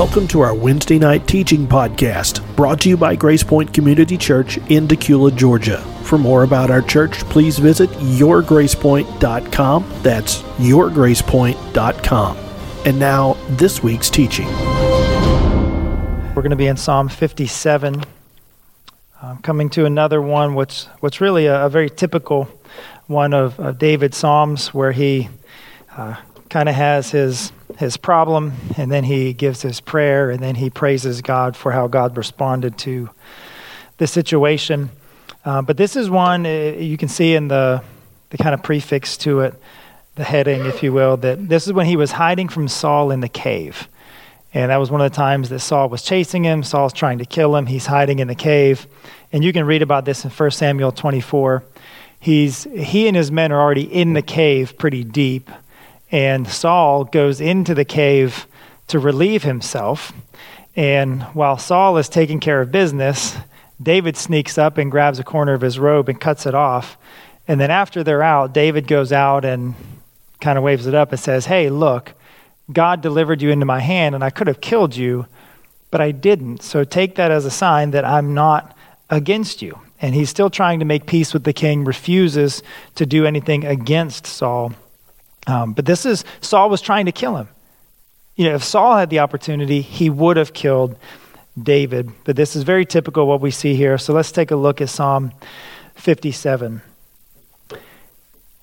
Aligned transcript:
Welcome 0.00 0.28
to 0.28 0.40
our 0.40 0.54
Wednesday 0.54 0.98
night 0.98 1.28
teaching 1.28 1.66
podcast, 1.66 2.56
brought 2.56 2.80
to 2.80 2.88
you 2.88 2.96
by 2.96 3.14
Grace 3.14 3.42
Point 3.42 3.74
Community 3.74 4.16
Church 4.16 4.56
in 4.70 4.88
Dacula, 4.88 5.36
Georgia. 5.36 5.76
For 6.04 6.16
more 6.16 6.44
about 6.44 6.70
our 6.70 6.80
church, 6.80 7.18
please 7.24 7.58
visit 7.58 7.90
yourgracepoint.com. 7.90 9.92
That's 10.02 10.40
yourgracepoint.com. 10.40 12.36
And 12.86 12.98
now, 12.98 13.34
this 13.50 13.82
week's 13.82 14.08
teaching. 14.08 14.46
We're 16.34 16.36
going 16.36 16.48
to 16.48 16.56
be 16.56 16.68
in 16.68 16.78
Psalm 16.78 17.10
57, 17.10 18.02
uh, 19.20 19.36
coming 19.42 19.68
to 19.68 19.84
another 19.84 20.22
one, 20.22 20.54
which 20.54 20.84
what's 21.00 21.20
really 21.20 21.44
a, 21.44 21.66
a 21.66 21.68
very 21.68 21.90
typical 21.90 22.48
one 23.06 23.34
of, 23.34 23.60
of 23.60 23.78
David's 23.78 24.16
Psalms, 24.16 24.72
where 24.72 24.92
he 24.92 25.28
uh, 25.94 26.16
kind 26.50 26.68
of 26.68 26.74
has 26.74 27.10
his 27.10 27.52
his 27.78 27.96
problem, 27.96 28.52
and 28.76 28.92
then 28.92 29.04
he 29.04 29.32
gives 29.32 29.62
his 29.62 29.80
prayer, 29.80 30.30
and 30.30 30.40
then 30.40 30.54
he 30.54 30.68
praises 30.68 31.22
God 31.22 31.56
for 31.56 31.72
how 31.72 31.86
God 31.86 32.16
responded 32.16 32.76
to 32.78 33.08
the 33.96 34.06
situation. 34.06 34.90
Uh, 35.44 35.62
but 35.62 35.78
this 35.78 35.96
is 35.96 36.10
one 36.10 36.44
uh, 36.44 36.48
you 36.48 36.98
can 36.98 37.08
see 37.08 37.34
in 37.34 37.48
the 37.48 37.82
the 38.28 38.38
kind 38.38 38.54
of 38.54 38.62
prefix 38.62 39.16
to 39.18 39.40
it, 39.40 39.54
the 40.14 40.24
heading, 40.24 40.66
if 40.66 40.82
you 40.82 40.92
will, 40.92 41.16
that 41.18 41.48
this 41.48 41.66
is 41.66 41.72
when 41.72 41.86
he 41.86 41.96
was 41.96 42.12
hiding 42.12 42.48
from 42.48 42.68
Saul 42.68 43.10
in 43.10 43.20
the 43.20 43.28
cave. 43.28 43.88
And 44.52 44.70
that 44.70 44.78
was 44.78 44.90
one 44.90 45.00
of 45.00 45.10
the 45.10 45.16
times 45.16 45.48
that 45.50 45.60
Saul 45.60 45.88
was 45.88 46.02
chasing 46.02 46.44
him. 46.44 46.62
Saul's 46.62 46.92
trying 46.92 47.18
to 47.18 47.24
kill 47.24 47.54
him. 47.54 47.66
He's 47.66 47.86
hiding 47.86 48.18
in 48.18 48.28
the 48.28 48.34
cave. 48.34 48.86
And 49.32 49.44
you 49.44 49.52
can 49.52 49.64
read 49.64 49.82
about 49.82 50.04
this 50.04 50.24
in 50.24 50.30
1 50.30 50.50
Samuel 50.50 50.90
24. 50.90 51.62
He's, 52.18 52.64
he 52.64 53.06
and 53.06 53.16
his 53.16 53.30
men 53.30 53.52
are 53.52 53.60
already 53.60 53.84
in 53.84 54.12
the 54.12 54.22
cave 54.22 54.76
pretty 54.76 55.04
deep. 55.04 55.50
And 56.12 56.48
Saul 56.48 57.04
goes 57.04 57.40
into 57.40 57.74
the 57.74 57.84
cave 57.84 58.46
to 58.88 58.98
relieve 58.98 59.44
himself. 59.44 60.12
And 60.76 61.22
while 61.34 61.58
Saul 61.58 61.96
is 61.98 62.08
taking 62.08 62.40
care 62.40 62.60
of 62.60 62.72
business, 62.72 63.36
David 63.82 64.16
sneaks 64.16 64.58
up 64.58 64.78
and 64.78 64.90
grabs 64.90 65.18
a 65.18 65.24
corner 65.24 65.54
of 65.54 65.60
his 65.60 65.78
robe 65.78 66.08
and 66.08 66.20
cuts 66.20 66.46
it 66.46 66.54
off. 66.54 66.96
And 67.48 67.60
then 67.60 67.70
after 67.70 68.04
they're 68.04 68.22
out, 68.22 68.52
David 68.52 68.86
goes 68.86 69.12
out 69.12 69.44
and 69.44 69.74
kind 70.40 70.58
of 70.58 70.64
waves 70.64 70.86
it 70.86 70.94
up 70.94 71.12
and 71.12 71.20
says, 71.20 71.46
Hey, 71.46 71.70
look, 71.70 72.12
God 72.72 73.00
delivered 73.00 73.42
you 73.42 73.50
into 73.50 73.66
my 73.66 73.80
hand, 73.80 74.14
and 74.14 74.22
I 74.22 74.30
could 74.30 74.46
have 74.46 74.60
killed 74.60 74.94
you, 74.94 75.26
but 75.90 76.00
I 76.00 76.12
didn't. 76.12 76.62
So 76.62 76.84
take 76.84 77.16
that 77.16 77.30
as 77.30 77.44
a 77.44 77.50
sign 77.50 77.90
that 77.90 78.04
I'm 78.04 78.34
not 78.34 78.76
against 79.08 79.62
you. 79.62 79.80
And 80.00 80.14
he's 80.14 80.30
still 80.30 80.50
trying 80.50 80.78
to 80.78 80.84
make 80.84 81.06
peace 81.06 81.34
with 81.34 81.44
the 81.44 81.52
king, 81.52 81.84
refuses 81.84 82.62
to 82.94 83.04
do 83.04 83.26
anything 83.26 83.64
against 83.64 84.26
Saul. 84.26 84.72
Um, 85.46 85.72
but 85.72 85.86
this 85.86 86.04
is, 86.04 86.24
Saul 86.40 86.70
was 86.70 86.80
trying 86.80 87.06
to 87.06 87.12
kill 87.12 87.36
him. 87.36 87.48
You 88.36 88.48
know, 88.48 88.54
if 88.54 88.64
Saul 88.64 88.96
had 88.96 89.10
the 89.10 89.18
opportunity, 89.18 89.80
he 89.80 90.10
would 90.10 90.36
have 90.36 90.52
killed 90.52 90.96
David. 91.60 92.10
But 92.24 92.36
this 92.36 92.56
is 92.56 92.62
very 92.62 92.86
typical 92.86 93.26
what 93.26 93.40
we 93.40 93.50
see 93.50 93.74
here. 93.74 93.98
So 93.98 94.12
let's 94.12 94.32
take 94.32 94.50
a 94.50 94.56
look 94.56 94.80
at 94.80 94.88
Psalm 94.88 95.32
57. 95.96 96.82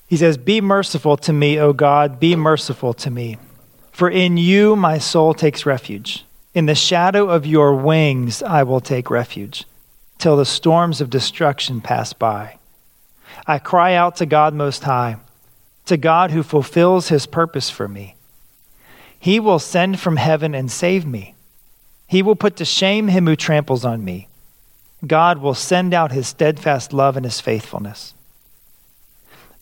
He 0.06 0.16
says, 0.16 0.38
Be 0.38 0.60
merciful 0.60 1.16
to 1.18 1.32
me, 1.32 1.58
O 1.58 1.72
God, 1.72 2.18
be 2.18 2.34
merciful 2.34 2.94
to 2.94 3.10
me. 3.10 3.36
For 3.92 4.08
in 4.08 4.36
you 4.36 4.74
my 4.74 4.98
soul 4.98 5.34
takes 5.34 5.66
refuge. 5.66 6.24
In 6.54 6.66
the 6.66 6.74
shadow 6.74 7.28
of 7.28 7.46
your 7.46 7.74
wings 7.74 8.42
I 8.42 8.62
will 8.62 8.80
take 8.80 9.10
refuge, 9.10 9.64
till 10.18 10.36
the 10.36 10.46
storms 10.46 11.00
of 11.00 11.10
destruction 11.10 11.80
pass 11.80 12.12
by. 12.12 12.58
I 13.46 13.58
cry 13.58 13.94
out 13.94 14.16
to 14.16 14.26
God 14.26 14.54
Most 14.54 14.82
High 14.82 15.18
to 15.88 15.96
God 15.96 16.30
who 16.30 16.42
fulfills 16.42 17.08
his 17.08 17.26
purpose 17.26 17.68
for 17.68 17.88
me. 17.88 18.14
He 19.18 19.40
will 19.40 19.58
send 19.58 20.00
from 20.00 20.16
heaven 20.16 20.54
and 20.54 20.70
save 20.70 21.04
me. 21.04 21.34
He 22.06 22.22
will 22.22 22.36
put 22.36 22.56
to 22.56 22.64
shame 22.64 23.08
him 23.08 23.26
who 23.26 23.36
tramples 23.36 23.84
on 23.84 24.04
me. 24.04 24.28
God 25.06 25.38
will 25.38 25.54
send 25.54 25.92
out 25.92 26.12
his 26.12 26.28
steadfast 26.28 26.92
love 26.92 27.16
and 27.16 27.24
his 27.24 27.40
faithfulness. 27.40 28.14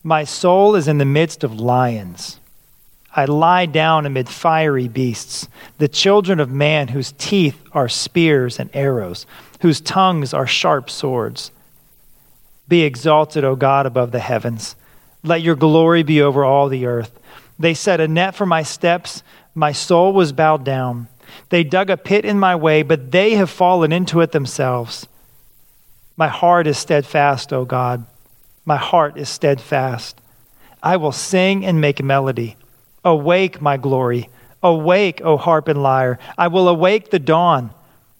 My 0.03 0.23
soul 0.23 0.75
is 0.75 0.87
in 0.87 0.99
the 0.99 1.05
midst 1.05 1.43
of 1.43 1.59
lions. 1.59 2.39
I 3.15 3.25
lie 3.25 3.65
down 3.65 4.05
amid 4.05 4.29
fiery 4.29 4.87
beasts, 4.87 5.47
the 5.79 5.87
children 5.87 6.39
of 6.39 6.51
man 6.51 6.89
whose 6.89 7.13
teeth 7.17 7.59
are 7.71 7.89
spears 7.89 8.59
and 8.59 8.69
arrows, 8.73 9.25
whose 9.61 9.81
tongues 9.81 10.33
are 10.33 10.47
sharp 10.47 10.89
swords. 10.89 11.51
Be 12.67 12.83
exalted, 12.83 13.43
O 13.43 13.55
God, 13.55 13.85
above 13.85 14.11
the 14.11 14.19
heavens. 14.19 14.75
Let 15.23 15.41
your 15.41 15.55
glory 15.55 16.03
be 16.03 16.21
over 16.21 16.45
all 16.45 16.69
the 16.69 16.85
earth. 16.85 17.19
They 17.59 17.73
set 17.73 17.99
a 17.99 18.07
net 18.07 18.35
for 18.35 18.45
my 18.45 18.63
steps. 18.63 19.23
My 19.55 19.71
soul 19.71 20.13
was 20.13 20.31
bowed 20.31 20.63
down. 20.63 21.07
They 21.49 21.63
dug 21.63 21.89
a 21.89 21.97
pit 21.97 22.25
in 22.25 22.39
my 22.39 22.55
way, 22.55 22.83
but 22.83 23.11
they 23.11 23.35
have 23.35 23.49
fallen 23.49 23.91
into 23.91 24.21
it 24.21 24.31
themselves. 24.31 25.07
My 26.15 26.27
heart 26.27 26.67
is 26.67 26.77
steadfast, 26.77 27.51
O 27.53 27.65
God. 27.65 28.05
My 28.65 28.77
heart 28.77 29.17
is 29.17 29.29
steadfast. 29.29 30.19
I 30.81 30.97
will 30.97 31.11
sing 31.11 31.65
and 31.65 31.81
make 31.81 32.01
melody. 32.03 32.55
Awake, 33.03 33.61
my 33.61 33.77
glory. 33.77 34.29
Awake, 34.63 35.21
O 35.23 35.37
harp 35.37 35.67
and 35.67 35.81
lyre. 35.81 36.19
I 36.37 36.47
will 36.47 36.67
awake 36.67 37.09
the 37.09 37.19
dawn. 37.19 37.71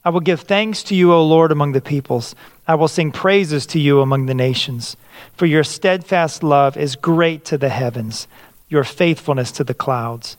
I 0.08 0.10
will 0.10 0.22
give 0.22 0.40
thanks 0.40 0.84
to 0.84 0.96
you, 0.96 1.12
O 1.12 1.22
Lord, 1.22 1.52
among 1.52 1.74
the 1.74 1.82
peoples. 1.82 2.34
I 2.66 2.76
will 2.76 2.88
sing 2.88 3.12
praises 3.12 3.66
to 3.66 3.78
you 3.78 4.00
among 4.00 4.28
the 4.28 4.34
nations. 4.34 4.96
For 5.34 5.46
your 5.46 5.66
steadfast 5.66 6.44
love 6.44 6.78
is 6.78 6.96
great 6.96 7.44
to 7.44 7.58
the 7.58 7.68
heavens, 7.68 8.26
your 8.70 8.86
faithfulness 8.86 9.52
to 9.52 9.66
the 9.66 9.74
clouds. 9.74 10.38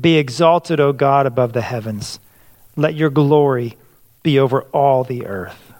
Be 0.00 0.18
exalted, 0.18 0.78
O 0.78 0.92
God, 0.92 1.26
above 1.26 1.52
the 1.52 1.62
heavens. 1.62 2.20
Let 2.76 2.94
your 2.94 3.10
glory 3.10 3.76
be 4.22 4.38
over 4.38 4.62
all 4.72 5.02
the 5.02 5.26
earth. 5.26 5.72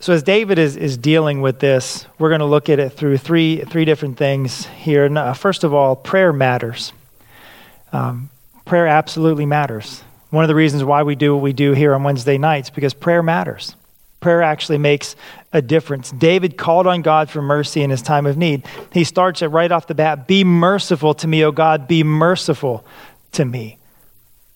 So, 0.00 0.14
as 0.14 0.22
David 0.22 0.58
is, 0.58 0.74
is 0.78 0.96
dealing 0.96 1.42
with 1.42 1.58
this, 1.58 2.06
we're 2.18 2.30
going 2.30 2.38
to 2.38 2.46
look 2.46 2.70
at 2.70 2.78
it 2.78 2.94
through 2.94 3.18
three, 3.18 3.58
three 3.58 3.84
different 3.84 4.16
things 4.16 4.64
here. 4.64 5.04
Uh, 5.14 5.34
first 5.34 5.64
of 5.64 5.74
all, 5.74 5.94
prayer 5.96 6.32
matters. 6.32 6.94
Um, 7.92 8.30
prayer 8.64 8.86
absolutely 8.86 9.44
matters. 9.44 10.02
One 10.32 10.44
of 10.44 10.48
the 10.48 10.54
reasons 10.54 10.82
why 10.82 11.02
we 11.02 11.14
do 11.14 11.34
what 11.34 11.42
we 11.42 11.52
do 11.52 11.72
here 11.72 11.94
on 11.94 12.04
Wednesday 12.04 12.38
nights 12.38 12.70
because 12.70 12.94
prayer 12.94 13.22
matters. 13.22 13.76
Prayer 14.20 14.40
actually 14.40 14.78
makes 14.78 15.14
a 15.52 15.60
difference. 15.60 16.10
David 16.10 16.56
called 16.56 16.86
on 16.86 17.02
God 17.02 17.28
for 17.28 17.42
mercy 17.42 17.82
in 17.82 17.90
his 17.90 18.00
time 18.00 18.24
of 18.24 18.38
need. 18.38 18.64
He 18.94 19.04
starts 19.04 19.42
it 19.42 19.48
right 19.48 19.70
off 19.70 19.88
the 19.88 19.94
bat 19.94 20.26
Be 20.26 20.42
merciful 20.42 21.12
to 21.16 21.28
me, 21.28 21.44
O 21.44 21.52
God, 21.52 21.86
be 21.86 22.02
merciful 22.02 22.82
to 23.32 23.44
me. 23.44 23.76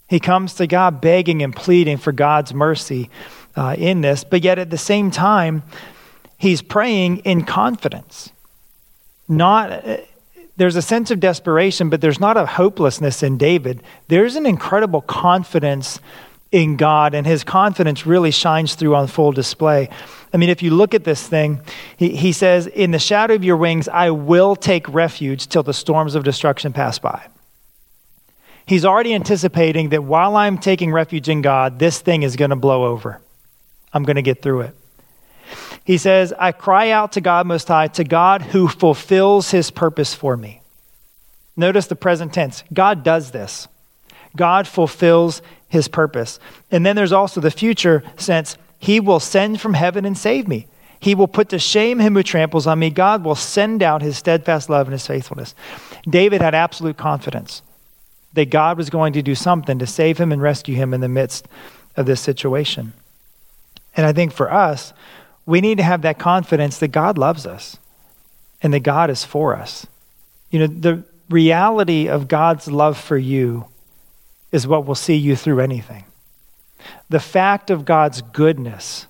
He 0.09 0.19
comes 0.19 0.55
to 0.55 0.67
God 0.67 1.03
begging 1.03 1.43
and 1.43 1.55
pleading 1.55 1.99
for 1.99 2.11
God's 2.11 2.55
mercy 2.55 3.11
uh, 3.55 3.77
in 3.77 4.01
this, 4.01 4.25
but 4.25 4.43
yet 4.43 4.59
at 4.59 4.71
the 4.71 4.79
same 4.79 5.11
time, 5.11 5.63
he's 6.39 6.63
praying 6.63 7.19
in 7.19 7.45
confidence. 7.45 8.33
Not, 9.29 9.85
there's 10.57 10.77
a 10.77 10.83
sense 10.83 11.11
of 11.11 11.21
desperation, 11.21 11.91
but 11.91 12.01
there's 12.01 12.21
not 12.21 12.37
a 12.37 12.47
hopelessness 12.47 13.23
in 13.23 13.37
David. 13.37 13.83
There's 14.09 14.37
an 14.37 14.47
incredible 14.47 15.03
confidence 15.03 16.01
in 16.51 16.77
God, 16.77 17.15
and 17.15 17.27
his 17.27 17.45
confidence 17.45 18.07
really 18.07 18.31
shines 18.31 18.75
through 18.75 18.95
on 18.95 19.07
full 19.07 19.33
display. 19.33 19.91
I 20.33 20.37
mean, 20.39 20.49
if 20.49 20.63
you 20.63 20.71
look 20.71 20.95
at 20.95 21.05
this 21.05 21.27
thing, 21.27 21.61
he, 21.97 22.17
he 22.17 22.33
says, 22.33 22.67
In 22.67 22.91
the 22.91 22.99
shadow 22.99 23.35
of 23.35 23.45
your 23.45 23.57
wings, 23.57 23.89
I 23.89 24.11
will 24.11 24.57
take 24.57 24.89
refuge 24.89 25.49
till 25.49 25.63
the 25.63 25.75
storms 25.75 26.15
of 26.15 26.25
destruction 26.25 26.73
pass 26.73 26.99
by. 26.99 27.27
He's 28.65 28.85
already 28.85 29.15
anticipating 29.15 29.91
that 29.91 30.05
while 30.05 30.37
I'm 30.37 30.59
taking 30.59 30.93
refuge 30.93 31.29
in 31.29 31.43
God, 31.43 31.79
this 31.79 32.01
thing 32.01 32.23
is 32.23 32.37
going 32.37 32.51
to 32.51 32.57
blow 32.57 32.87
over. 32.87 33.21
I'm 33.93 34.03
going 34.03 34.17
to 34.17 34.23
get 34.23 34.43
through 34.43 34.63
it. 34.63 34.75
He 35.87 35.99
says, 35.99 36.35
I 36.37 36.51
cry 36.51 36.91
out 36.91 37.13
to 37.13 37.21
God 37.21 37.47
Most 37.47 37.69
High, 37.69 37.87
to 37.87 38.03
God 38.03 38.43
who 38.43 38.67
fulfills 38.67 39.53
his 39.53 39.71
purpose 39.71 40.15
for 40.15 40.37
me. 40.37 40.61
Notice 41.57 41.87
the 41.87 41.95
present 41.95 42.35
tense. 42.35 42.65
God 42.73 43.05
does 43.05 43.31
this. 43.31 43.69
God 44.35 44.67
fulfills 44.67 45.43
his 45.69 45.87
purpose. 45.87 46.41
And 46.73 46.85
then 46.85 46.97
there's 46.97 47.13
also 47.13 47.41
the 47.41 47.53
future 47.53 48.03
sense. 48.17 48.59
He 48.81 48.99
will 48.99 49.21
send 49.21 49.61
from 49.61 49.75
heaven 49.75 50.05
and 50.05 50.19
save 50.19 50.49
me. 50.49 50.67
He 50.99 51.15
will 51.15 51.29
put 51.29 51.51
to 51.51 51.59
shame 51.61 52.01
him 52.01 52.15
who 52.15 52.25
tramples 52.25 52.67
on 52.67 52.81
me. 52.81 52.91
God 52.91 53.25
will 53.25 53.37
send 53.37 53.81
out 53.81 54.03
his 54.03 54.19
steadfast 54.19 54.69
love 54.69 54.89
and 54.89 54.93
his 54.93 55.07
faithfulness. 55.07 55.55
David 56.03 56.43
had 56.43 56.55
absolute 56.55 56.97
confidence 56.97 57.63
that 58.33 58.51
God 58.51 58.77
was 58.77 58.91
going 58.91 59.13
to 59.13 59.23
do 59.23 59.37
something 59.37 59.79
to 59.79 59.87
save 59.87 60.19
him 60.19 60.33
and 60.33 60.43
rescue 60.43 60.75
him 60.75 60.93
in 60.93 61.01
the 61.01 61.09
midst 61.09 61.47
of 61.97 62.07
this 62.07 62.21
situation. 62.21 62.93
And 63.97 64.05
I 64.05 64.13
think 64.13 64.33
for 64.33 64.53
us, 64.53 64.93
we 65.47 65.61
need 65.61 65.79
to 65.79 65.85
have 65.85 66.03
that 66.03 66.19
confidence 66.19 66.79
that 66.79 66.89
God 66.89 67.17
loves 67.17 67.47
us 67.47 67.79
and 68.61 68.75
that 68.75 68.81
God 68.81 69.11
is 69.11 69.25
for 69.25 69.57
us. 69.57 69.87
You 70.51 70.61
know, 70.61 70.67
the 70.67 71.05
reality 71.31 72.09
of 72.09 72.29
God's 72.29 72.69
love 72.69 72.99
for 72.99 73.17
you 73.17 73.67
is 74.53 74.67
what 74.67 74.87
will 74.87 74.95
see 74.95 75.15
you 75.15 75.37
through 75.37 75.61
anything. 75.61 76.05
The 77.09 77.21
fact 77.21 77.71
of 77.71 77.85
God's 77.85 78.23
goodness, 78.23 79.07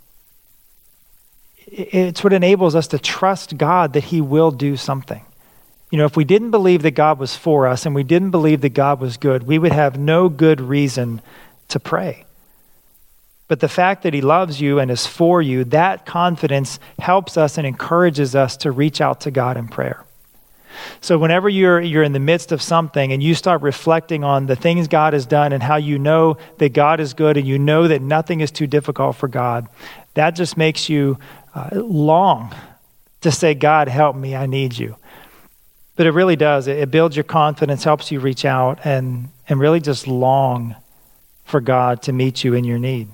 it's 1.67 2.23
what 2.23 2.33
enables 2.33 2.75
us 2.75 2.87
to 2.89 2.99
trust 2.99 3.57
God 3.57 3.93
that 3.95 4.05
He 4.05 4.21
will 4.21 4.51
do 4.51 4.77
something. 4.77 5.25
You 5.91 5.99
know, 5.99 6.05
if 6.05 6.17
we 6.17 6.25
didn't 6.25 6.51
believe 6.51 6.83
that 6.83 6.93
God 6.93 7.19
was 7.19 7.37
for 7.37 7.67
us 7.67 7.87
and 7.87 7.95
we 7.95 8.03
didn't 8.03 8.31
believe 8.31 8.61
that 8.63 8.71
God 8.71 9.01
was 9.01 9.17
good, 9.17 9.45
we 9.45 9.59
would 9.59 9.73
have 9.73 9.99
no 9.99 10.29
good 10.29 10.61
reason 10.61 11.23
to 11.69 11.79
pray. 11.79 12.25
But 13.49 13.61
the 13.61 13.69
fact 13.69 14.03
that 14.03 14.15
He 14.15 14.21
loves 14.21 14.61
you 14.61 14.79
and 14.79 14.91
is 14.91 15.07
for 15.07 15.41
you, 15.41 15.65
that 15.65 16.05
confidence 16.05 16.79
helps 16.99 17.37
us 17.37 17.59
and 17.59 17.67
encourages 17.67 18.35
us 18.35 18.57
to 18.59 18.73
reach 18.73 19.01
out 19.01 19.21
to 19.23 19.31
God 19.31 19.57
in 19.57 19.69
prayer. 19.69 20.05
So, 21.01 21.19
whenever 21.19 21.49
you're, 21.49 21.81
you're 21.81 22.03
in 22.03 22.13
the 22.13 22.21
midst 22.21 22.53
of 22.53 22.61
something 22.61 23.13
and 23.13 23.23
you 23.23 23.35
start 23.35 23.63
reflecting 23.63 24.25
on 24.25 24.47
the 24.47 24.57
things 24.57 24.89
God 24.89 25.13
has 25.13 25.27
done 25.27 25.53
and 25.53 25.63
how 25.63 25.77
you 25.77 25.99
know 25.99 26.37
that 26.59 26.73
God 26.73 27.01
is 27.01 27.15
good 27.15 27.37
and 27.37 27.47
you 27.47 27.59
know 27.59 27.89
that 27.89 28.03
nothing 28.03 28.41
is 28.41 28.51
too 28.51 28.67
difficult 28.67 29.17
for 29.17 29.29
God, 29.29 29.69
that 30.15 30.33
just 30.33 30.57
makes 30.57 30.89
you 30.89 31.19
uh, 31.55 31.71
long 31.73 32.55
to 33.23 33.31
say, 33.31 33.55
God, 33.55 33.89
help 33.89 34.17
me, 34.17 34.37
I 34.37 34.47
need 34.47 34.77
you. 34.77 34.97
But 35.97 36.07
it 36.07 36.11
really 36.13 36.37
does. 36.37 36.67
It, 36.67 36.79
it 36.79 36.91
builds 36.91 37.17
your 37.17 37.25
confidence, 37.25 37.85
helps 37.85 38.13
you 38.13 38.21
reach 38.21 38.45
out, 38.45 38.81
and, 38.85 39.31
and 39.49 39.59
really 39.59 39.81
just 39.81 40.07
long 40.07 40.77
for 41.45 41.61
God 41.61 42.03
to 42.03 42.13
meet 42.13 42.45
you 42.45 42.55
in 42.55 42.65
your 42.65 42.79
need. 42.79 43.09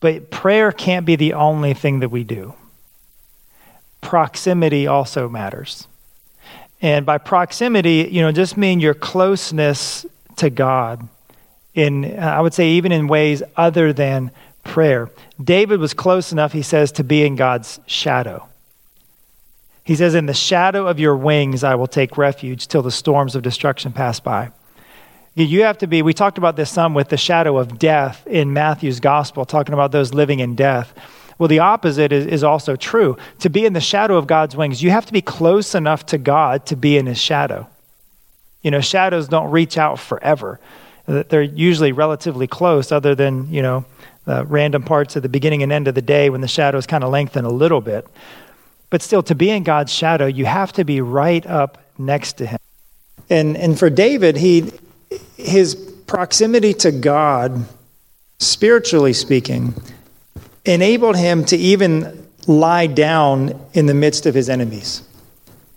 But 0.00 0.30
prayer 0.30 0.70
can't 0.72 1.04
be 1.04 1.16
the 1.16 1.34
only 1.34 1.74
thing 1.74 2.00
that 2.00 2.10
we 2.10 2.24
do 2.24 2.54
proximity 4.00 4.86
also 4.86 5.28
matters. 5.28 5.88
And 6.80 7.04
by 7.04 7.18
proximity, 7.18 8.08
you 8.10 8.22
know, 8.22 8.30
just 8.30 8.56
mean 8.56 8.78
your 8.78 8.94
closeness 8.94 10.06
to 10.36 10.50
God 10.50 11.08
in, 11.74 12.18
I 12.18 12.40
would 12.40 12.54
say, 12.54 12.70
even 12.70 12.92
in 12.92 13.08
ways 13.08 13.42
other 13.56 13.92
than 13.92 14.30
prayer. 14.64 15.10
David 15.42 15.80
was 15.80 15.94
close 15.94 16.30
enough, 16.30 16.52
he 16.52 16.62
says, 16.62 16.92
to 16.92 17.04
be 17.04 17.24
in 17.24 17.36
God's 17.36 17.80
shadow. 17.86 18.48
He 19.82 19.96
says, 19.96 20.14
In 20.14 20.26
the 20.26 20.34
shadow 20.34 20.86
of 20.86 21.00
your 21.00 21.16
wings 21.16 21.64
I 21.64 21.74
will 21.74 21.86
take 21.86 22.18
refuge 22.18 22.68
till 22.68 22.82
the 22.82 22.90
storms 22.90 23.34
of 23.34 23.42
destruction 23.42 23.92
pass 23.92 24.20
by. 24.20 24.50
You 25.44 25.62
have 25.62 25.78
to 25.78 25.86
be, 25.86 26.02
we 26.02 26.14
talked 26.14 26.36
about 26.36 26.56
this 26.56 26.68
some 26.68 26.94
with 26.94 27.10
the 27.10 27.16
shadow 27.16 27.58
of 27.58 27.78
death 27.78 28.26
in 28.26 28.52
Matthew's 28.52 28.98
gospel, 28.98 29.44
talking 29.44 29.72
about 29.72 29.92
those 29.92 30.12
living 30.12 30.40
in 30.40 30.56
death. 30.56 30.92
Well, 31.38 31.48
the 31.48 31.60
opposite 31.60 32.10
is, 32.10 32.26
is 32.26 32.42
also 32.42 32.74
true. 32.74 33.16
To 33.40 33.48
be 33.48 33.64
in 33.64 33.72
the 33.72 33.80
shadow 33.80 34.16
of 34.16 34.26
God's 34.26 34.56
wings, 34.56 34.82
you 34.82 34.90
have 34.90 35.06
to 35.06 35.12
be 35.12 35.22
close 35.22 35.76
enough 35.76 36.06
to 36.06 36.18
God 36.18 36.66
to 36.66 36.76
be 36.76 36.96
in 36.96 37.06
his 37.06 37.18
shadow. 37.18 37.68
You 38.62 38.72
know, 38.72 38.80
shadows 38.80 39.28
don't 39.28 39.52
reach 39.52 39.78
out 39.78 40.00
forever. 40.00 40.58
They're 41.06 41.42
usually 41.42 41.92
relatively 41.92 42.48
close, 42.48 42.90
other 42.90 43.14
than, 43.14 43.48
you 43.52 43.62
know, 43.62 43.84
random 44.26 44.82
parts 44.82 45.16
at 45.16 45.22
the 45.22 45.28
beginning 45.28 45.62
and 45.62 45.70
end 45.70 45.86
of 45.86 45.94
the 45.94 46.02
day 46.02 46.30
when 46.30 46.40
the 46.40 46.48
shadows 46.48 46.86
kind 46.86 47.04
of 47.04 47.10
lengthen 47.10 47.44
a 47.44 47.50
little 47.50 47.80
bit. 47.80 48.06
But 48.90 49.02
still, 49.02 49.22
to 49.22 49.36
be 49.36 49.50
in 49.50 49.62
God's 49.62 49.92
shadow, 49.92 50.26
you 50.26 50.46
have 50.46 50.72
to 50.72 50.84
be 50.84 51.00
right 51.00 51.46
up 51.46 51.78
next 51.96 52.38
to 52.38 52.46
him. 52.46 52.58
And, 53.30 53.56
and 53.56 53.78
for 53.78 53.88
David, 53.88 54.36
he, 54.36 54.72
his 55.38 55.76
proximity 56.06 56.74
to 56.74 56.90
God, 56.90 57.64
spiritually 58.38 59.12
speaking, 59.12 59.72
enabled 60.64 61.16
him 61.16 61.44
to 61.46 61.56
even 61.56 62.26
lie 62.46 62.88
down 62.88 63.58
in 63.72 63.86
the 63.86 63.94
midst 63.94 64.26
of 64.26 64.34
his 64.34 64.50
enemies. 64.50 65.02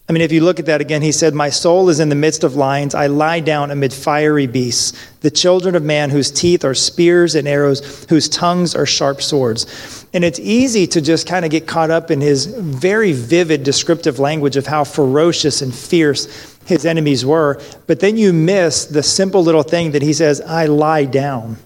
I 0.10 0.14
mean, 0.14 0.24
if 0.24 0.34
you 0.34 0.44
look 0.44 0.60
at 0.60 0.66
that 0.66 0.82
again, 0.82 1.02
he 1.02 1.14
said, 1.14 1.34
My 1.34 1.50
soul 1.50 1.88
is 1.88 2.02
in 2.02 2.10
the 2.10 2.16
midst 2.16 2.44
of 2.44 2.56
lions. 2.56 2.94
I 2.96 3.08
lie 3.08 3.40
down 3.40 3.72
amid 3.72 3.94
fiery 3.94 4.46
beasts, 4.46 4.92
the 5.22 5.32
children 5.32 5.74
of 5.74 5.84
man 5.84 6.10
whose 6.10 6.30
teeth 6.32 6.66
are 6.66 6.74
spears 6.74 7.34
and 7.34 7.48
arrows, 7.48 8.06
whose 8.10 8.28
tongues 8.28 8.76
are 8.76 8.86
sharp 8.86 9.22
swords. 9.22 10.06
And 10.12 10.26
it's 10.26 10.40
easy 10.40 10.86
to 10.88 11.00
just 11.00 11.28
kind 11.28 11.46
of 11.46 11.52
get 11.52 11.66
caught 11.66 11.92
up 11.92 12.12
in 12.12 12.20
his 12.20 12.46
very 12.46 13.14
vivid 13.14 13.64
descriptive 13.64 14.20
language 14.20 14.58
of 14.58 14.68
how 14.68 14.84
ferocious 14.84 15.62
and 15.62 15.74
fierce 15.74 16.51
his 16.66 16.86
enemies 16.86 17.26
were. 17.26 17.62
But 17.88 18.00
then 18.00 18.18
you 18.18 18.34
miss 18.34 18.86
the 18.86 19.04
simple 19.04 19.44
little 19.44 19.64
thing 19.64 19.92
that 19.92 20.02
he 20.02 20.14
says, 20.14 20.42
I 20.42 20.66
lie 20.66 21.06
down 21.06 21.58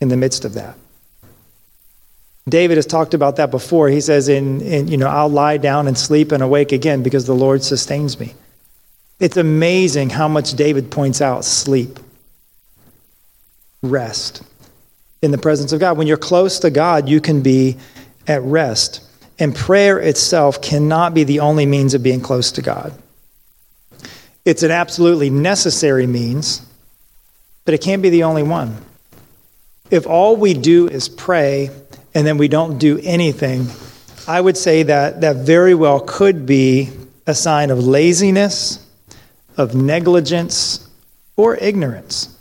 in 0.00 0.08
the 0.08 0.16
midst 0.16 0.44
of 0.44 0.54
that. 0.54 0.76
David 2.48 2.76
has 2.76 2.86
talked 2.86 3.14
about 3.14 3.36
that 3.36 3.50
before. 3.50 3.88
He 3.88 4.00
says, 4.00 4.28
in, 4.28 4.60
in, 4.62 4.88
you 4.88 4.96
know, 4.96 5.08
I'll 5.08 5.28
lie 5.28 5.58
down 5.58 5.86
and 5.86 5.98
sleep 5.98 6.32
and 6.32 6.42
awake 6.42 6.72
again 6.72 7.02
because 7.02 7.26
the 7.26 7.34
Lord 7.34 7.62
sustains 7.62 8.18
me. 8.18 8.34
It's 9.20 9.36
amazing 9.36 10.10
how 10.10 10.28
much 10.28 10.52
David 10.54 10.90
points 10.90 11.20
out 11.20 11.44
sleep, 11.44 11.98
rest 13.82 14.42
in 15.20 15.30
the 15.30 15.38
presence 15.38 15.72
of 15.72 15.80
God. 15.80 15.98
When 15.98 16.06
you're 16.06 16.16
close 16.16 16.60
to 16.60 16.70
God, 16.70 17.08
you 17.08 17.20
can 17.20 17.42
be 17.42 17.76
at 18.26 18.42
rest. 18.42 19.04
And 19.38 19.54
prayer 19.54 19.98
itself 19.98 20.62
cannot 20.62 21.14
be 21.14 21.24
the 21.24 21.40
only 21.40 21.66
means 21.66 21.94
of 21.94 22.02
being 22.02 22.20
close 22.20 22.52
to 22.52 22.62
God. 22.62 22.92
It's 24.48 24.62
an 24.62 24.70
absolutely 24.70 25.28
necessary 25.28 26.06
means, 26.06 26.62
but 27.66 27.74
it 27.74 27.82
can't 27.82 28.00
be 28.00 28.08
the 28.08 28.22
only 28.22 28.42
one. 28.42 28.78
If 29.90 30.06
all 30.06 30.36
we 30.36 30.54
do 30.54 30.88
is 30.88 31.06
pray, 31.06 31.68
and 32.14 32.26
then 32.26 32.38
we 32.38 32.48
don't 32.48 32.78
do 32.78 32.98
anything, 33.02 33.66
I 34.26 34.40
would 34.40 34.56
say 34.56 34.84
that 34.84 35.20
that 35.20 35.36
very 35.36 35.74
well 35.74 36.00
could 36.00 36.46
be 36.46 36.88
a 37.26 37.34
sign 37.34 37.68
of 37.68 37.86
laziness, 37.86 38.82
of 39.58 39.74
negligence, 39.74 40.88
or 41.36 41.56
ignorance. 41.56 42.34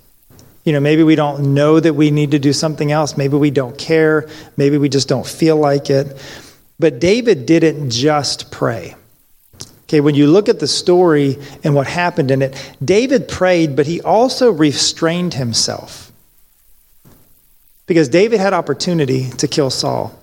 You 0.64 0.72
know, 0.72 0.80
maybe 0.80 1.04
we 1.04 1.16
don't 1.16 1.54
know 1.54 1.78
that 1.78 1.94
we 1.94 2.10
need 2.10 2.32
to 2.32 2.40
do 2.40 2.54
something 2.54 2.90
else. 2.90 3.18
Maybe 3.18 3.36
we 3.36 3.52
don't 3.52 3.78
care. 3.78 4.30
Maybe 4.56 4.78
we 4.78 4.88
just 4.88 5.10
don't 5.10 5.28
feel 5.28 5.58
like 5.58 5.90
it. 5.90 6.16
But 6.80 7.02
David 7.02 7.46
didn't 7.46 7.90
just 7.90 8.50
pray. 8.50 8.96
Okay, 9.88 10.02
when 10.02 10.16
you 10.16 10.28
look 10.28 10.50
at 10.50 10.60
the 10.60 10.68
story 10.68 11.38
and 11.64 11.74
what 11.74 11.88
happened 11.88 12.30
in 12.30 12.42
it, 12.42 12.74
David 12.84 13.30
prayed, 13.30 13.78
but 13.78 13.88
he 13.88 14.02
also 14.02 14.52
restrained 14.52 15.36
himself. 15.36 16.12
Because 17.86 18.10
David 18.10 18.42
had 18.42 18.52
opportunity 18.52 19.30
to 19.38 19.48
kill 19.48 19.70
Saul. 19.70 20.14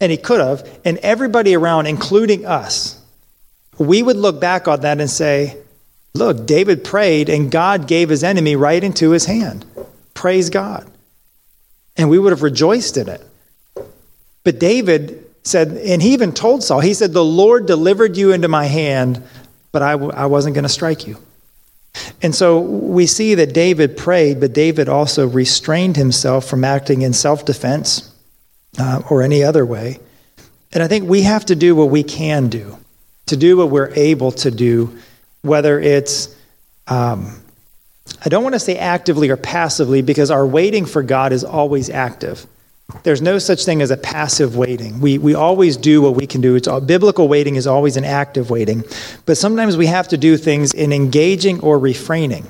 And 0.00 0.10
he 0.10 0.16
could 0.16 0.40
have. 0.40 0.66
And 0.86 0.96
everybody 0.98 1.54
around, 1.54 1.84
including 1.84 2.46
us, 2.46 2.98
we 3.76 4.02
would 4.02 4.16
look 4.16 4.40
back 4.40 4.66
on 4.66 4.80
that 4.80 5.00
and 5.00 5.10
say, 5.10 5.58
look, 6.14 6.46
David 6.46 6.82
prayed 6.82 7.28
and 7.28 7.50
God 7.50 7.86
gave 7.86 8.08
his 8.08 8.24
enemy 8.24 8.56
right 8.56 8.82
into 8.82 9.10
his 9.10 9.26
hand. 9.26 9.66
Praise 10.14 10.48
God. 10.48 10.90
And 11.94 12.08
we 12.08 12.18
would 12.18 12.32
have 12.32 12.42
rejoiced 12.42 12.96
in 12.96 13.08
it. 13.10 13.22
But 14.44 14.58
David 14.58 15.27
said, 15.48 15.68
and 15.68 16.02
he 16.02 16.12
even 16.12 16.32
told 16.32 16.62
Saul, 16.62 16.80
he 16.80 16.94
said, 16.94 17.12
The 17.12 17.24
Lord 17.24 17.66
delivered 17.66 18.16
you 18.16 18.32
into 18.32 18.48
my 18.48 18.66
hand, 18.66 19.22
but 19.72 19.82
I 19.82 19.92
w- 19.92 20.12
I 20.12 20.26
wasn't 20.26 20.54
going 20.54 20.64
to 20.64 20.68
strike 20.68 21.06
you. 21.06 21.18
And 22.22 22.34
so 22.34 22.60
we 22.60 23.06
see 23.06 23.34
that 23.36 23.54
David 23.54 23.96
prayed, 23.96 24.40
but 24.40 24.52
David 24.52 24.88
also 24.88 25.26
restrained 25.26 25.96
himself 25.96 26.46
from 26.46 26.64
acting 26.64 27.02
in 27.02 27.12
self 27.12 27.44
defense 27.44 28.12
uh, 28.78 29.02
or 29.10 29.22
any 29.22 29.42
other 29.42 29.64
way. 29.64 29.98
And 30.72 30.82
I 30.82 30.88
think 30.88 31.08
we 31.08 31.22
have 31.22 31.46
to 31.46 31.56
do 31.56 31.74
what 31.74 31.90
we 31.90 32.02
can 32.02 32.48
do, 32.48 32.78
to 33.26 33.36
do 33.36 33.56
what 33.56 33.70
we're 33.70 33.92
able 33.94 34.32
to 34.32 34.50
do, 34.50 34.98
whether 35.42 35.80
it's, 35.80 36.34
um, 36.86 37.40
I 38.24 38.28
don't 38.28 38.42
want 38.42 38.54
to 38.54 38.60
say 38.60 38.76
actively 38.76 39.30
or 39.30 39.36
passively, 39.36 40.02
because 40.02 40.30
our 40.30 40.46
waiting 40.46 40.84
for 40.84 41.02
God 41.02 41.32
is 41.32 41.42
always 41.42 41.88
active. 41.88 42.46
There's 43.02 43.20
no 43.20 43.38
such 43.38 43.64
thing 43.64 43.82
as 43.82 43.90
a 43.90 43.98
passive 43.98 44.56
waiting. 44.56 45.00
We, 45.00 45.18
we 45.18 45.34
always 45.34 45.76
do 45.76 46.00
what 46.00 46.14
we 46.14 46.26
can 46.26 46.40
do. 46.40 46.54
It's 46.54 46.66
all, 46.66 46.80
biblical 46.80 47.28
waiting 47.28 47.56
is 47.56 47.66
always 47.66 47.98
an 47.98 48.04
active 48.04 48.48
waiting. 48.48 48.82
But 49.26 49.36
sometimes 49.36 49.76
we 49.76 49.86
have 49.86 50.08
to 50.08 50.16
do 50.16 50.36
things 50.38 50.72
in 50.72 50.92
engaging 50.92 51.60
or 51.60 51.78
refraining. 51.78 52.46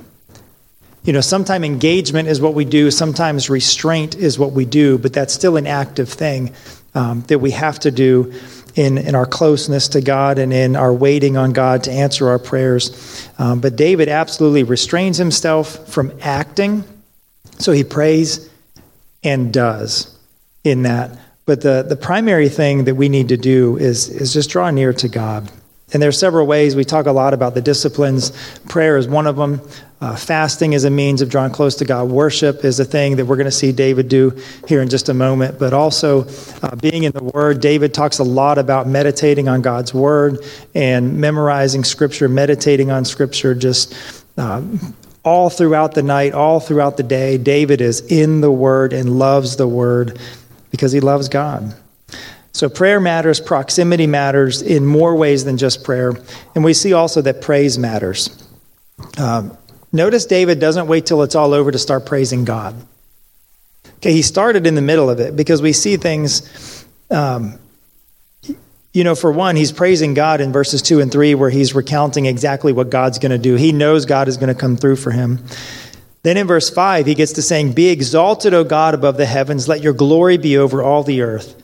You 1.02 1.12
know, 1.12 1.20
sometimes 1.20 1.64
engagement 1.64 2.28
is 2.28 2.40
what 2.40 2.54
we 2.54 2.64
do, 2.64 2.90
sometimes 2.90 3.50
restraint 3.50 4.14
is 4.14 4.38
what 4.38 4.52
we 4.52 4.64
do, 4.64 4.98
but 4.98 5.12
that's 5.12 5.34
still 5.34 5.56
an 5.56 5.66
active 5.66 6.08
thing 6.08 6.52
um, 6.94 7.22
that 7.22 7.40
we 7.40 7.50
have 7.52 7.78
to 7.80 7.90
do 7.90 8.32
in, 8.74 8.98
in 8.98 9.14
our 9.14 9.26
closeness 9.26 9.88
to 9.88 10.00
God 10.00 10.38
and 10.38 10.52
in 10.52 10.76
our 10.76 10.92
waiting 10.92 11.36
on 11.36 11.52
God 11.52 11.84
to 11.84 11.90
answer 11.90 12.28
our 12.28 12.38
prayers. 12.38 13.28
Um, 13.38 13.60
but 13.60 13.74
David 13.74 14.08
absolutely 14.08 14.62
restrains 14.62 15.16
himself 15.16 15.88
from 15.88 16.12
acting, 16.20 16.84
so 17.58 17.72
he 17.72 17.84
prays 17.84 18.48
and 19.24 19.52
does 19.52 20.17
in 20.64 20.82
that. 20.82 21.18
But 21.46 21.62
the, 21.62 21.82
the 21.88 21.96
primary 21.96 22.48
thing 22.48 22.84
that 22.84 22.94
we 22.94 23.08
need 23.08 23.28
to 23.28 23.36
do 23.36 23.78
is, 23.78 24.08
is 24.08 24.32
just 24.32 24.50
draw 24.50 24.70
near 24.70 24.92
to 24.92 25.08
God. 25.08 25.50
And 25.92 26.02
there 26.02 26.10
are 26.10 26.12
several 26.12 26.46
ways. 26.46 26.76
We 26.76 26.84
talk 26.84 27.06
a 27.06 27.12
lot 27.12 27.32
about 27.32 27.54
the 27.54 27.62
disciplines. 27.62 28.32
Prayer 28.68 28.98
is 28.98 29.08
one 29.08 29.26
of 29.26 29.36
them. 29.36 29.62
Uh, 30.00 30.14
fasting 30.14 30.74
is 30.74 30.84
a 30.84 30.90
means 30.90 31.22
of 31.22 31.30
drawing 31.30 31.50
close 31.50 31.74
to 31.76 31.84
God. 31.84 32.10
Worship 32.10 32.64
is 32.64 32.78
a 32.78 32.84
thing 32.84 33.16
that 33.16 33.24
we're 33.24 33.36
going 33.36 33.46
to 33.46 33.50
see 33.50 33.72
David 33.72 34.08
do 34.08 34.38
here 34.68 34.82
in 34.82 34.90
just 34.90 35.08
a 35.08 35.14
moment. 35.14 35.58
But 35.58 35.72
also, 35.72 36.26
uh, 36.62 36.76
being 36.76 37.04
in 37.04 37.12
the 37.12 37.24
Word, 37.24 37.60
David 37.60 37.94
talks 37.94 38.18
a 38.18 38.24
lot 38.24 38.58
about 38.58 38.86
meditating 38.86 39.48
on 39.48 39.62
God's 39.62 39.94
Word 39.94 40.44
and 40.74 41.18
memorizing 41.18 41.82
Scripture, 41.82 42.28
meditating 42.28 42.90
on 42.90 43.06
Scripture, 43.06 43.54
just 43.54 43.94
uh, 44.36 44.62
all 45.24 45.48
throughout 45.48 45.94
the 45.94 46.02
night, 46.02 46.34
all 46.34 46.60
throughout 46.60 46.98
the 46.98 47.02
day. 47.02 47.38
David 47.38 47.80
is 47.80 48.00
in 48.12 48.42
the 48.42 48.52
Word 48.52 48.92
and 48.92 49.18
loves 49.18 49.56
the 49.56 49.66
Word 49.66 50.18
because 50.78 50.92
he 50.92 51.00
loves 51.00 51.28
God. 51.28 51.74
So 52.52 52.68
prayer 52.68 53.00
matters, 53.00 53.40
proximity 53.40 54.06
matters 54.06 54.62
in 54.62 54.86
more 54.86 55.16
ways 55.16 55.44
than 55.44 55.58
just 55.58 55.82
prayer. 55.82 56.12
And 56.54 56.62
we 56.62 56.72
see 56.72 56.92
also 56.92 57.20
that 57.22 57.42
praise 57.42 57.76
matters. 57.76 58.30
Um, 59.18 59.58
notice 59.92 60.24
David 60.24 60.60
doesn't 60.60 60.86
wait 60.86 61.04
till 61.04 61.22
it's 61.24 61.34
all 61.34 61.52
over 61.52 61.72
to 61.72 61.78
start 61.80 62.06
praising 62.06 62.44
God. 62.44 62.76
Okay, 63.96 64.12
he 64.12 64.22
started 64.22 64.68
in 64.68 64.76
the 64.76 64.82
middle 64.82 65.10
of 65.10 65.18
it 65.18 65.34
because 65.34 65.60
we 65.60 65.72
see 65.72 65.96
things. 65.96 66.86
Um, 67.10 67.58
you 68.92 69.02
know, 69.02 69.16
for 69.16 69.32
one, 69.32 69.56
he's 69.56 69.72
praising 69.72 70.14
God 70.14 70.40
in 70.40 70.52
verses 70.52 70.80
2 70.82 71.00
and 71.00 71.10
3, 71.10 71.34
where 71.34 71.50
he's 71.50 71.74
recounting 71.74 72.26
exactly 72.26 72.72
what 72.72 72.88
God's 72.88 73.18
going 73.18 73.32
to 73.32 73.38
do. 73.38 73.56
He 73.56 73.72
knows 73.72 74.06
God 74.06 74.28
is 74.28 74.36
going 74.36 74.54
to 74.54 74.58
come 74.58 74.76
through 74.76 74.96
for 74.96 75.10
him. 75.10 75.44
Then 76.22 76.36
in 76.36 76.46
verse 76.46 76.68
5, 76.68 77.06
he 77.06 77.14
gets 77.14 77.32
to 77.34 77.42
saying, 77.42 77.72
Be 77.72 77.88
exalted, 77.88 78.52
O 78.54 78.64
God, 78.64 78.94
above 78.94 79.16
the 79.16 79.26
heavens. 79.26 79.68
Let 79.68 79.82
your 79.82 79.92
glory 79.92 80.36
be 80.36 80.58
over 80.58 80.82
all 80.82 81.02
the 81.02 81.22
earth. 81.22 81.54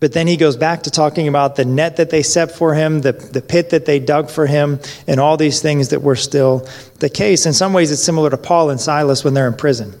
But 0.00 0.12
then 0.12 0.26
he 0.26 0.36
goes 0.36 0.56
back 0.56 0.82
to 0.82 0.90
talking 0.90 1.28
about 1.28 1.54
the 1.54 1.64
net 1.64 1.98
that 1.98 2.10
they 2.10 2.24
set 2.24 2.50
for 2.50 2.74
him, 2.74 3.02
the, 3.02 3.12
the 3.12 3.40
pit 3.40 3.70
that 3.70 3.86
they 3.86 4.00
dug 4.00 4.30
for 4.30 4.46
him, 4.46 4.80
and 5.06 5.20
all 5.20 5.36
these 5.36 5.62
things 5.62 5.90
that 5.90 6.02
were 6.02 6.16
still 6.16 6.68
the 6.98 7.08
case. 7.08 7.46
In 7.46 7.52
some 7.52 7.72
ways, 7.72 7.92
it's 7.92 8.02
similar 8.02 8.28
to 8.28 8.36
Paul 8.36 8.70
and 8.70 8.80
Silas 8.80 9.22
when 9.22 9.32
they're 9.32 9.46
in 9.46 9.54
prison. 9.54 9.94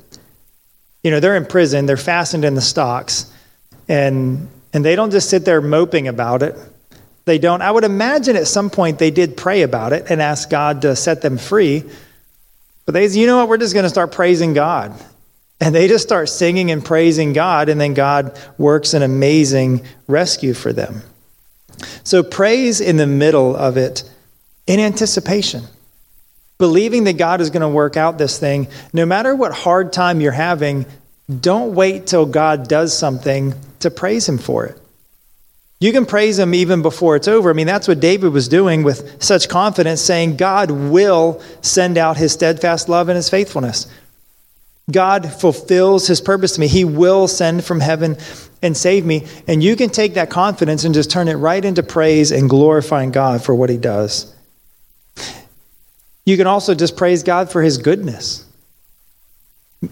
You 1.04 1.12
know, 1.12 1.20
they're 1.20 1.36
in 1.36 1.46
prison, 1.46 1.86
they're 1.86 1.96
fastened 1.96 2.44
in 2.44 2.54
the 2.54 2.60
stocks, 2.60 3.32
and, 3.88 4.48
and 4.72 4.84
they 4.84 4.96
don't 4.96 5.12
just 5.12 5.30
sit 5.30 5.44
there 5.44 5.60
moping 5.60 6.08
about 6.08 6.42
it. 6.42 6.56
They 7.24 7.38
don't. 7.38 7.62
I 7.62 7.70
would 7.70 7.84
imagine 7.84 8.34
at 8.34 8.48
some 8.48 8.70
point 8.70 8.98
they 8.98 9.12
did 9.12 9.36
pray 9.36 9.62
about 9.62 9.92
it 9.92 10.06
and 10.10 10.20
ask 10.20 10.50
God 10.50 10.82
to 10.82 10.96
set 10.96 11.22
them 11.22 11.38
free. 11.38 11.84
But 12.84 12.94
they, 12.94 13.06
you 13.06 13.26
know 13.26 13.38
what? 13.38 13.48
We're 13.48 13.58
just 13.58 13.74
going 13.74 13.84
to 13.84 13.90
start 13.90 14.12
praising 14.12 14.54
God. 14.54 14.92
And 15.60 15.72
they 15.72 15.86
just 15.86 16.02
start 16.02 16.28
singing 16.28 16.72
and 16.72 16.84
praising 16.84 17.32
God, 17.32 17.68
and 17.68 17.80
then 17.80 17.94
God 17.94 18.36
works 18.58 18.94
an 18.94 19.02
amazing 19.02 19.86
rescue 20.08 20.54
for 20.54 20.72
them. 20.72 21.02
So 22.02 22.24
praise 22.24 22.80
in 22.80 22.96
the 22.96 23.06
middle 23.06 23.54
of 23.54 23.76
it 23.76 24.02
in 24.66 24.80
anticipation, 24.80 25.62
believing 26.58 27.04
that 27.04 27.16
God 27.16 27.40
is 27.40 27.50
going 27.50 27.62
to 27.62 27.68
work 27.68 27.96
out 27.96 28.18
this 28.18 28.40
thing. 28.40 28.66
No 28.92 29.06
matter 29.06 29.36
what 29.36 29.52
hard 29.52 29.92
time 29.92 30.20
you're 30.20 30.32
having, 30.32 30.84
don't 31.40 31.76
wait 31.76 32.08
till 32.08 32.26
God 32.26 32.66
does 32.66 32.96
something 32.96 33.54
to 33.80 33.90
praise 33.90 34.28
Him 34.28 34.38
for 34.38 34.66
it. 34.66 34.81
You 35.82 35.90
can 35.90 36.06
praise 36.06 36.38
Him 36.38 36.54
even 36.54 36.80
before 36.80 37.16
it's 37.16 37.26
over. 37.26 37.50
I 37.50 37.54
mean, 37.54 37.66
that's 37.66 37.88
what 37.88 37.98
David 37.98 38.32
was 38.32 38.46
doing 38.46 38.84
with 38.84 39.20
such 39.20 39.48
confidence, 39.48 40.00
saying, 40.00 40.36
God 40.36 40.70
will 40.70 41.42
send 41.60 41.98
out 41.98 42.16
His 42.16 42.32
steadfast 42.32 42.88
love 42.88 43.08
and 43.08 43.16
His 43.16 43.28
faithfulness. 43.28 43.88
God 44.90 45.32
fulfills 45.32 46.06
his 46.06 46.20
purpose 46.20 46.52
to 46.52 46.60
me. 46.60 46.68
He 46.68 46.84
will 46.84 47.26
send 47.26 47.64
from 47.64 47.80
heaven 47.80 48.16
and 48.62 48.76
save 48.76 49.04
me. 49.04 49.26
And 49.48 49.62
you 49.62 49.74
can 49.74 49.90
take 49.90 50.14
that 50.14 50.30
confidence 50.30 50.84
and 50.84 50.94
just 50.94 51.10
turn 51.10 51.28
it 51.28 51.34
right 51.34 51.64
into 51.64 51.82
praise 51.82 52.30
and 52.30 52.50
glorifying 52.50 53.10
God 53.10 53.42
for 53.42 53.54
what 53.54 53.70
he 53.70 53.76
does. 53.76 54.32
You 56.24 56.36
can 56.36 56.46
also 56.46 56.74
just 56.74 56.96
praise 56.96 57.22
God 57.22 57.50
for 57.50 57.62
his 57.62 57.78
goodness. 57.78 58.44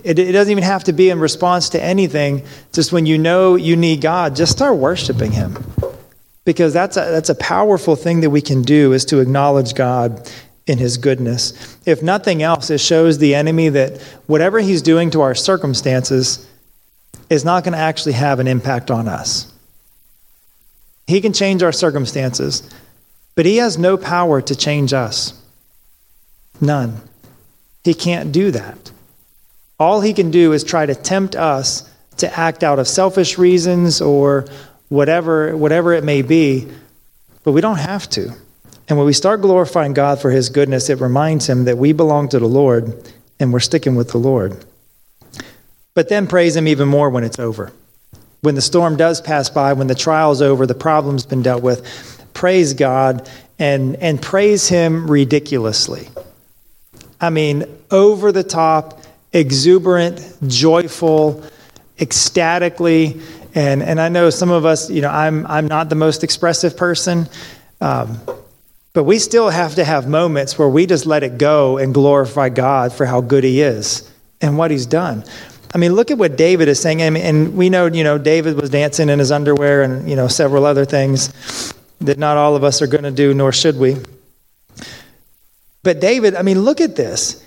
It, 0.04 0.18
it, 0.18 0.32
doesn't 0.32 0.50
even 0.50 0.62
have 0.62 0.85
to 0.85 0.92
be 0.92 1.11
in 1.11 1.18
response 1.18 1.70
to 1.70 1.82
anything. 1.82 2.44
Just 2.73 2.92
when 2.92 3.06
you 3.06 3.18
know 3.18 3.56
you 3.56 3.76
need 3.76 4.00
God, 4.00 4.37
just 4.37 4.52
start 4.52 4.76
worshiping 4.76 5.32
him. 5.32 5.59
Because 6.44 6.73
that's 6.73 6.97
a, 6.97 7.00
that's 7.00 7.28
a 7.28 7.35
powerful 7.35 7.97
thing 7.97 8.20
that 8.20 8.30
we 8.30 8.40
can 8.40 8.62
do 8.62 8.92
is 8.92 9.04
to 9.06 9.18
acknowledge 9.18 9.75
God 9.75 10.30
in 10.66 10.78
his 10.78 10.97
goodness. 10.97 11.76
If 11.85 12.02
nothing 12.02 12.42
else, 12.42 12.70
it 12.70 12.78
shows 12.78 13.18
the 13.18 13.35
enemy 13.35 13.68
that 13.70 14.00
whatever 14.26 14.61
he's 14.61 14.82
doing 14.82 15.11
to 15.11 15.23
our 15.23 15.35
circumstances 15.35 16.47
is 17.28 17.44
not 17.44 17.64
going 17.64 17.73
to 17.73 17.78
actually 17.78 18.12
have 18.12 18.38
an 18.38 18.47
impact 18.47 18.90
on 18.90 19.09
us. 19.09 19.52
He 21.09 21.20
can 21.20 21.32
change 21.32 21.64
our 21.64 21.73
circumstances, 21.73 22.68
but 23.35 23.47
he 23.47 23.56
has 23.56 23.76
no 23.76 23.97
power 23.97 24.40
to 24.40 24.54
change 24.54 24.92
us. 24.92 25.40
None. 26.61 27.00
He 27.82 27.94
can't 27.94 28.30
do 28.30 28.52
that. 28.52 28.92
All 29.80 30.02
he 30.02 30.12
can 30.12 30.30
do 30.30 30.52
is 30.52 30.62
try 30.62 30.84
to 30.84 30.94
tempt 30.94 31.34
us 31.34 31.90
to 32.18 32.38
act 32.38 32.62
out 32.62 32.78
of 32.78 32.87
selfish 32.87 33.38
reasons 33.38 34.02
or 34.02 34.44
whatever, 34.90 35.56
whatever 35.56 35.94
it 35.94 36.04
may 36.04 36.20
be, 36.20 36.68
but 37.44 37.52
we 37.52 37.62
don't 37.62 37.78
have 37.78 38.08
to. 38.10 38.30
And 38.88 38.99
when 38.99 39.06
we 39.06 39.14
start 39.14 39.40
glorifying 39.40 39.94
God 39.94 40.20
for 40.20 40.30
his 40.30 40.50
goodness, 40.50 40.90
it 40.90 41.00
reminds 41.00 41.49
him 41.49 41.64
that 41.64 41.78
we 41.78 41.92
belong 41.92 42.28
to 42.28 42.38
the 42.38 42.46
Lord 42.46 43.10
and 43.38 43.52
we're 43.54 43.60
sticking 43.60 43.94
with 43.94 44.10
the 44.10 44.18
Lord. 44.18 44.62
But 45.94 46.10
then 46.10 46.26
praise 46.26 46.56
him 46.56 46.68
even 46.68 46.87
more 46.87 47.08
when 47.08 47.25
it's 47.25 47.38
over. 47.38 47.72
When 48.42 48.56
the 48.56 48.60
storm 48.60 48.96
does 48.96 49.20
pass 49.20 49.49
by, 49.49 49.72
when 49.72 49.87
the 49.87 49.94
trial's 49.94 50.42
over, 50.42 50.66
the 50.66 50.75
problem's 50.75 51.25
been 51.25 51.42
dealt 51.42 51.62
with, 51.62 52.28
praise 52.34 52.75
God 52.75 53.30
and, 53.58 53.96
and 53.96 54.20
praise 54.20 54.68
him 54.68 55.10
ridiculously. 55.10 56.08
I 57.20 57.30
mean, 57.30 57.64
over 57.90 58.32
the 58.32 58.44
top, 58.44 59.00
exuberant, 59.32 60.37
joyful, 60.46 61.44
ecstatically. 61.99 63.20
And, 63.54 63.82
and 63.82 64.00
I 64.00 64.08
know 64.08 64.30
some 64.30 64.50
of 64.50 64.64
us, 64.64 64.90
you 64.90 65.02
know, 65.02 65.10
I'm, 65.10 65.46
I'm 65.46 65.66
not 65.66 65.88
the 65.88 65.94
most 65.94 66.25
expressive 66.25 66.76
person. 66.76 67.28
Um, 67.80 68.20
but 68.92 69.04
we 69.04 69.18
still 69.18 69.50
have 69.50 69.76
to 69.76 69.84
have 69.84 70.08
moments 70.08 70.58
where 70.58 70.68
we 70.68 70.87
just 70.87 71.06
let 71.06 71.22
it 71.22 71.38
go 71.38 71.78
and 71.78 71.94
glorify 71.94 72.49
God 72.49 72.92
for 72.92 73.06
how 73.06 73.20
good 73.20 73.44
He 73.44 73.60
is 73.60 74.10
and 74.40 74.58
what 74.58 74.70
He's 74.70 74.87
done. 74.87 75.25
I 75.72 75.78
mean, 75.78 75.92
look 75.92 76.10
at 76.10 76.18
what 76.18 76.37
David 76.37 76.66
is 76.66 76.80
saying. 76.80 77.02
I 77.02 77.10
mean, 77.10 77.22
And 77.22 77.56
we 77.56 77.70
know, 77.70 77.87
you 77.87 78.02
know, 78.02 78.18
David 78.18 78.60
was 78.60 78.70
dancing 78.70 79.08
in 79.08 79.20
his 79.20 79.30
underwear 79.30 79.82
and, 79.82 80.08
you 80.10 80.16
know, 80.16 80.26
several 80.26 80.64
other 80.66 80.84
things 80.84 81.72
that 82.00 82.18
not 82.18 82.37
all 82.37 82.56
of 82.56 82.64
us 82.64 82.82
are 82.82 82.88
going 82.88 83.04
to 83.04 83.12
do, 83.12 83.32
nor 83.32 83.52
should 83.52 83.78
we. 83.78 83.96
But 85.82 86.00
David, 86.00 86.34
I 86.34 86.42
mean, 86.42 86.62
look 86.62 86.80
at 86.80 86.96
this. 86.96 87.44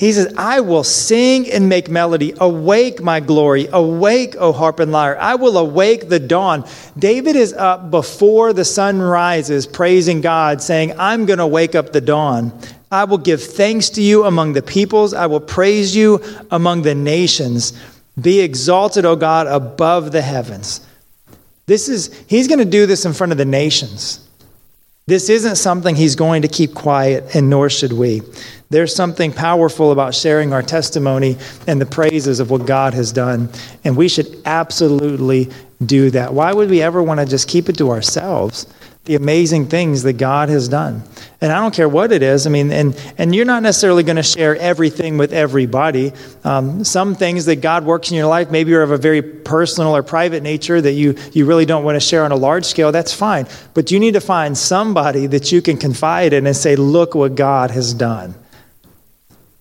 He 0.00 0.14
says, 0.14 0.32
I 0.38 0.60
will 0.60 0.82
sing 0.82 1.50
and 1.50 1.68
make 1.68 1.90
melody. 1.90 2.32
Awake, 2.40 3.02
my 3.02 3.20
glory. 3.20 3.68
Awake, 3.70 4.34
O 4.38 4.50
harp 4.50 4.80
and 4.80 4.90
lyre. 4.90 5.18
I 5.20 5.34
will 5.34 5.58
awake 5.58 6.08
the 6.08 6.18
dawn. 6.18 6.66
David 6.98 7.36
is 7.36 7.52
up 7.52 7.90
before 7.90 8.54
the 8.54 8.64
sun 8.64 9.02
rises, 9.02 9.66
praising 9.66 10.22
God, 10.22 10.62
saying, 10.62 10.98
I'm 10.98 11.26
going 11.26 11.38
to 11.38 11.46
wake 11.46 11.74
up 11.74 11.92
the 11.92 12.00
dawn. 12.00 12.58
I 12.90 13.04
will 13.04 13.18
give 13.18 13.42
thanks 13.42 13.90
to 13.90 14.02
you 14.02 14.24
among 14.24 14.54
the 14.54 14.62
peoples. 14.62 15.12
I 15.12 15.26
will 15.26 15.38
praise 15.38 15.94
you 15.94 16.24
among 16.50 16.80
the 16.80 16.94
nations. 16.94 17.78
Be 18.18 18.40
exalted, 18.40 19.04
O 19.04 19.16
God, 19.16 19.48
above 19.48 20.12
the 20.12 20.22
heavens. 20.22 20.80
This 21.66 21.90
is, 21.90 22.10
he's 22.26 22.48
going 22.48 22.58
to 22.58 22.64
do 22.64 22.86
this 22.86 23.04
in 23.04 23.12
front 23.12 23.32
of 23.32 23.38
the 23.38 23.44
nations. 23.44 24.26
This 25.06 25.28
isn't 25.28 25.56
something 25.56 25.96
he's 25.96 26.14
going 26.14 26.42
to 26.42 26.48
keep 26.48 26.74
quiet, 26.74 27.34
and 27.34 27.50
nor 27.50 27.68
should 27.68 27.92
we. 27.92 28.22
There's 28.68 28.94
something 28.94 29.32
powerful 29.32 29.90
about 29.90 30.14
sharing 30.14 30.52
our 30.52 30.62
testimony 30.62 31.36
and 31.66 31.80
the 31.80 31.86
praises 31.86 32.38
of 32.38 32.50
what 32.50 32.66
God 32.66 32.94
has 32.94 33.10
done, 33.10 33.48
and 33.82 33.96
we 33.96 34.08
should 34.08 34.40
absolutely 34.44 35.50
do 35.84 36.10
that. 36.10 36.32
Why 36.32 36.52
would 36.52 36.70
we 36.70 36.80
ever 36.80 37.02
want 37.02 37.18
to 37.18 37.26
just 37.26 37.48
keep 37.48 37.68
it 37.68 37.76
to 37.78 37.90
ourselves? 37.90 38.66
The 39.04 39.14
amazing 39.14 39.68
things 39.68 40.02
that 40.02 40.14
God 40.14 40.50
has 40.50 40.68
done. 40.68 41.02
And 41.40 41.50
I 41.50 41.58
don't 41.60 41.74
care 41.74 41.88
what 41.88 42.12
it 42.12 42.22
is. 42.22 42.46
I 42.46 42.50
mean, 42.50 42.70
and, 42.70 42.94
and 43.16 43.34
you're 43.34 43.46
not 43.46 43.62
necessarily 43.62 44.02
going 44.02 44.16
to 44.16 44.22
share 44.22 44.56
everything 44.56 45.16
with 45.16 45.32
everybody. 45.32 46.12
Um, 46.44 46.84
some 46.84 47.14
things 47.14 47.46
that 47.46 47.56
God 47.56 47.86
works 47.86 48.10
in 48.10 48.16
your 48.16 48.26
life 48.26 48.50
maybe 48.50 48.74
are 48.74 48.82
of 48.82 48.90
a 48.90 48.98
very 48.98 49.22
personal 49.22 49.96
or 49.96 50.02
private 50.02 50.42
nature 50.42 50.80
that 50.80 50.92
you, 50.92 51.16
you 51.32 51.46
really 51.46 51.64
don't 51.64 51.82
want 51.82 51.96
to 51.96 52.00
share 52.00 52.24
on 52.24 52.30
a 52.30 52.36
large 52.36 52.66
scale. 52.66 52.92
That's 52.92 53.12
fine. 53.14 53.46
But 53.72 53.90
you 53.90 53.98
need 53.98 54.14
to 54.14 54.20
find 54.20 54.56
somebody 54.56 55.26
that 55.28 55.50
you 55.50 55.62
can 55.62 55.78
confide 55.78 56.34
in 56.34 56.46
and 56.46 56.54
say, 56.54 56.76
look 56.76 57.14
what 57.14 57.34
God 57.34 57.70
has 57.70 57.94
done. 57.94 58.34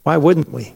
Why 0.03 0.17
wouldn't 0.17 0.51
we? 0.51 0.73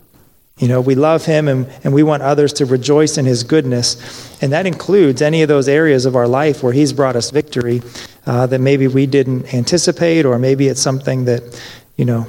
You 0.64 0.70
know, 0.70 0.80
we 0.80 0.96
love 0.96 1.26
him 1.26 1.50
and, 1.50 1.68
and 1.84 1.94
we 1.94 2.04
want 2.04 2.24
others 2.24 2.54
to 2.54 2.66
rejoice 2.66 3.18
in 3.18 3.26
his 3.26 3.44
goodness. 3.44 3.98
And 4.42 4.54
that 4.54 4.66
includes 4.66 5.22
any 5.22 5.42
of 5.42 5.50
those 5.50 5.68
areas 5.68 6.06
of 6.06 6.16
our 6.16 6.26
life 6.26 6.64
where 6.64 6.72
he's 6.72 6.94
brought 6.94 7.18
us 7.18 7.32
victory 7.32 7.82
uh, 8.26 8.48
that 8.48 8.62
maybe 8.62 8.88
we 8.88 9.06
didn't 9.06 9.54
anticipate, 9.54 10.26
or 10.26 10.40
maybe 10.40 10.70
it's 10.70 10.80
something 10.80 11.26
that, 11.26 11.62
you 11.98 12.06
know, 12.06 12.26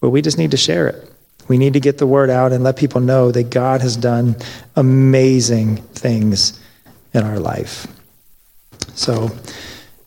but 0.00 0.10
we 0.10 0.20
just 0.22 0.38
need 0.38 0.50
to 0.50 0.56
share 0.56 0.88
it. 0.88 1.08
We 1.46 1.56
need 1.56 1.74
to 1.74 1.78
get 1.78 1.98
the 1.98 2.06
word 2.08 2.30
out 2.30 2.50
and 2.50 2.64
let 2.64 2.76
people 2.76 3.00
know 3.00 3.30
that 3.30 3.48
God 3.48 3.80
has 3.80 3.96
done 3.96 4.34
amazing 4.74 5.76
things 5.76 6.60
in 7.14 7.22
our 7.22 7.38
life. 7.38 7.86
So, 8.94 9.30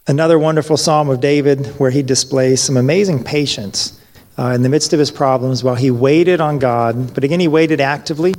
another 0.08 0.38
wonderful 0.38 0.76
psalm 0.76 1.10
of 1.10 1.22
David 1.22 1.68
where 1.80 1.90
he 1.90 2.04
displays 2.04 2.60
some 2.60 2.76
amazing 2.76 3.24
patience 3.24 3.98
uh, 4.38 4.48
in 4.48 4.62
the 4.62 4.70
midst 4.70 4.94
of 4.94 5.00
his 5.00 5.12
problems 5.12 5.64
while 5.64 5.76
he 5.76 5.92
waited 5.92 6.42
on 6.42 6.60
God. 6.60 7.14
But 7.14 7.24
again, 7.24 7.40
he 7.40 7.48
waited 7.48 7.82
actively, 7.82 8.34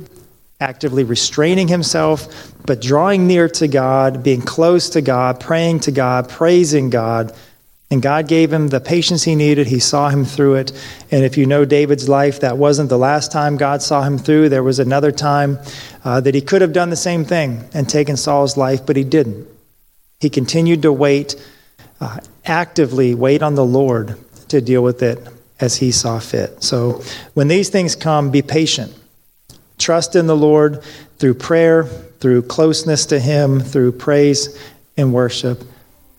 actively 0.59 1.03
restraining 1.03 1.67
himself, 1.67 2.51
but 2.65 2.81
drawing 2.81 3.27
near 3.27 3.47
to 3.49 3.67
God, 3.67 4.23
being 4.23 4.41
close 4.41 4.89
to 4.91 5.01
God, 5.01 5.39
praying 5.39 5.81
to 5.81 5.91
God, 5.91 6.29
praising 6.29 6.89
God. 6.89 7.35
And 7.91 8.01
God 8.01 8.27
gave 8.27 8.51
him 8.51 8.69
the 8.69 8.79
patience 8.79 9.23
he 9.23 9.35
needed. 9.35 9.67
He 9.67 9.77
saw 9.77 10.09
him 10.09 10.25
through 10.25 10.55
it. 10.55 10.71
And 11.11 11.23
if 11.23 11.37
you 11.37 11.45
know 11.45 11.63
David's 11.63 12.09
life, 12.09 12.39
that 12.39 12.57
wasn't 12.57 12.89
the 12.89 12.97
last 12.97 13.31
time 13.31 13.55
God 13.55 13.83
saw 13.83 14.01
him 14.01 14.17
through. 14.17 14.49
There 14.49 14.63
was 14.63 14.79
another 14.79 15.11
time 15.11 15.59
uh, 16.03 16.19
that 16.21 16.33
he 16.33 16.41
could 16.41 16.63
have 16.63 16.73
done 16.73 16.89
the 16.89 16.95
same 16.95 17.23
thing 17.23 17.69
and 17.71 17.87
taken 17.87 18.17
Saul's 18.17 18.57
life, 18.57 18.83
but 18.83 18.95
he 18.95 19.03
didn't. 19.03 19.47
He 20.19 20.31
continued 20.31 20.81
to 20.83 20.91
wait, 20.91 21.35
uh, 22.01 22.19
actively 22.45 23.13
wait 23.13 23.43
on 23.43 23.53
the 23.53 23.65
Lord 23.65 24.17
to 24.47 24.59
deal 24.59 24.81
with 24.81 25.03
it 25.03 25.19
as 25.59 25.77
he 25.77 25.91
saw 25.91 26.19
fit. 26.19 26.63
So 26.63 27.01
when 27.33 27.47
these 27.47 27.69
things 27.69 27.95
come, 27.95 28.31
be 28.31 28.41
patient. 28.41 28.93
Trust 29.77 30.15
in 30.15 30.27
the 30.27 30.35
Lord 30.35 30.83
through 31.17 31.35
prayer, 31.35 31.83
through 31.83 32.43
closeness 32.43 33.05
to 33.07 33.19
him, 33.19 33.59
through 33.59 33.93
praise 33.93 34.57
and 34.97 35.13
worship. 35.13 35.63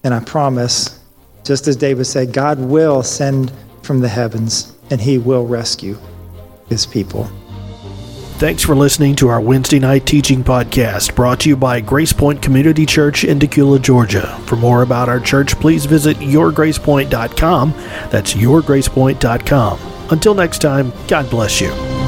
And 0.03 0.13
I 0.13 0.21
promise, 0.21 0.99
just 1.45 1.67
as 1.69 1.77
David 1.77 2.05
said, 2.05 2.33
God 2.33 2.59
will 2.59 3.03
send 3.03 3.53
from 3.83 4.01
the 4.01 4.09
heavens 4.09 4.77
and 4.91 5.01
he 5.01 5.19
will 5.19 5.47
rescue 5.47 5.99
his 6.69 6.87
people. 6.87 7.31
Thanks 8.45 8.63
for 8.63 8.77
listening 8.77 9.17
to 9.17 9.29
our 9.29 9.41
Wednesday 9.41 9.79
night 9.79 10.05
teaching 10.05 10.45
podcast 10.45 11.15
brought 11.15 11.41
to 11.41 11.49
you 11.49 11.57
by 11.57 11.81
Grace 11.81 12.13
Point 12.13 12.43
Community 12.43 12.85
Church 12.85 13.25
in 13.25 13.39
Dacula, 13.39 13.81
Georgia. 13.81 14.39
For 14.45 14.57
more 14.57 14.83
about 14.83 15.09
our 15.09 15.19
church, 15.19 15.59
please 15.59 15.87
visit 15.87 16.19
yourgracepoint.com. 16.19 17.71
That's 18.11 18.35
yourgracepoint.com. 18.35 20.11
Until 20.11 20.35
next 20.35 20.59
time, 20.59 20.93
God 21.09 21.31
bless 21.31 21.59
you. 21.59 22.04